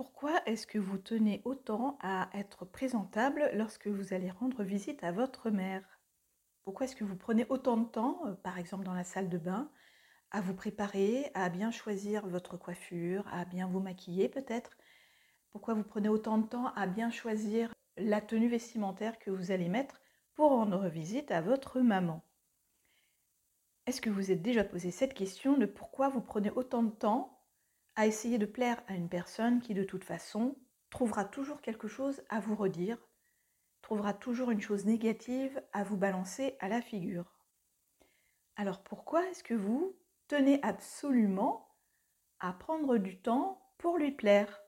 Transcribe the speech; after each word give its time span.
Pourquoi 0.00 0.40
est-ce 0.46 0.66
que 0.66 0.78
vous 0.78 0.96
tenez 0.96 1.42
autant 1.44 1.98
à 2.00 2.30
être 2.32 2.64
présentable 2.64 3.50
lorsque 3.52 3.86
vous 3.86 4.14
allez 4.14 4.30
rendre 4.30 4.62
visite 4.62 5.04
à 5.04 5.12
votre 5.12 5.50
mère? 5.50 6.00
Pourquoi 6.62 6.86
est-ce 6.86 6.96
que 6.96 7.04
vous 7.04 7.18
prenez 7.18 7.44
autant 7.50 7.76
de 7.76 7.84
temps, 7.84 8.22
euh, 8.24 8.32
par 8.32 8.56
exemple 8.56 8.84
dans 8.84 8.94
la 8.94 9.04
salle 9.04 9.28
de 9.28 9.36
bain, 9.36 9.70
à 10.30 10.40
vous 10.40 10.54
préparer, 10.54 11.30
à 11.34 11.50
bien 11.50 11.70
choisir 11.70 12.26
votre 12.26 12.56
coiffure, 12.56 13.28
à 13.30 13.44
bien 13.44 13.66
vous 13.66 13.80
maquiller 13.80 14.30
peut-être? 14.30 14.78
Pourquoi 15.50 15.74
vous 15.74 15.84
prenez 15.84 16.08
autant 16.08 16.38
de 16.38 16.46
temps 16.46 16.72
à 16.76 16.86
bien 16.86 17.10
choisir 17.10 17.70
la 17.98 18.22
tenue 18.22 18.48
vestimentaire 18.48 19.18
que 19.18 19.30
vous 19.30 19.50
allez 19.50 19.68
mettre 19.68 20.00
pour 20.32 20.48
rendre 20.48 20.88
visite 20.88 21.30
à 21.30 21.42
votre 21.42 21.78
maman? 21.80 22.24
Est-ce 23.84 24.00
que 24.00 24.08
vous 24.08 24.30
êtes 24.30 24.40
déjà 24.40 24.64
posé 24.64 24.92
cette 24.92 25.12
question 25.12 25.58
de 25.58 25.66
pourquoi 25.66 26.08
vous 26.08 26.22
prenez 26.22 26.50
autant 26.52 26.82
de 26.82 26.90
temps 26.90 27.39
à 27.96 28.06
essayer 28.06 28.38
de 28.38 28.46
plaire 28.46 28.82
à 28.86 28.94
une 28.94 29.08
personne 29.08 29.60
qui 29.60 29.74
de 29.74 29.84
toute 29.84 30.04
façon 30.04 30.56
trouvera 30.90 31.24
toujours 31.24 31.60
quelque 31.60 31.88
chose 31.88 32.22
à 32.28 32.40
vous 32.40 32.56
redire, 32.56 32.98
trouvera 33.82 34.14
toujours 34.14 34.50
une 34.50 34.60
chose 34.60 34.84
négative 34.86 35.62
à 35.72 35.84
vous 35.84 35.96
balancer 35.96 36.56
à 36.60 36.68
la 36.68 36.82
figure. 36.82 37.34
Alors 38.56 38.82
pourquoi 38.82 39.26
est-ce 39.28 39.42
que 39.42 39.54
vous 39.54 39.96
tenez 40.28 40.62
absolument 40.62 41.76
à 42.38 42.52
prendre 42.52 42.98
du 42.98 43.20
temps 43.20 43.72
pour 43.78 43.98
lui 43.98 44.12
plaire? 44.12 44.59